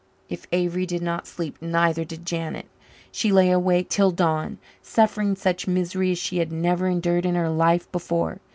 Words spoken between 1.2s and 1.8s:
sleep,